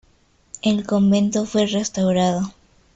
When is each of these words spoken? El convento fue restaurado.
El 0.63 0.83
convento 0.87 1.45
fue 1.45 1.67
restaurado. 1.67 2.51